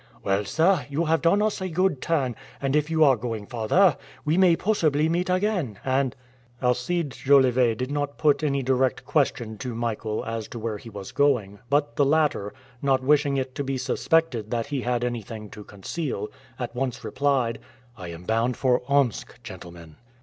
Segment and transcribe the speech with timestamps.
[0.23, 3.97] "Well, sir, you have done us a good turn, and if you are going farther
[4.25, 6.15] we may possibly meet again, and"
[6.63, 11.11] Alcide Jolivet did not put any direct question to Michael as to where he was
[11.11, 12.51] going, but the latter,
[12.81, 17.59] not wishing it to be suspected that he had anything to conceal, at once replied,
[17.95, 19.97] "I am bound for Omsk, gentlemen."